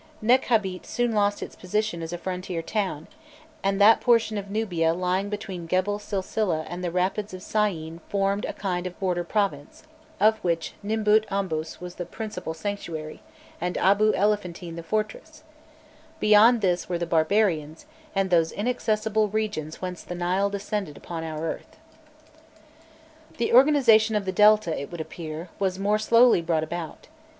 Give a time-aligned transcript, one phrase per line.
[0.23, 3.07] Nekhabît soon lost its position as a frontier town,
[3.63, 8.43] and that portion of Nubia lying between Gebel Silsileh and the rapids of Syene formed
[8.45, 9.83] a kind of border province,
[10.19, 13.21] of which Nubît Ombos was the principal sanctuary
[13.61, 15.43] and Abu Elephantine the fortress:
[16.19, 21.43] beyond this were the barbarians, and those inaccessible regions whence the Nile descended upon our
[21.43, 21.77] earth.
[23.37, 27.05] The organization of the Delta, it would appear, was more slowly brought about.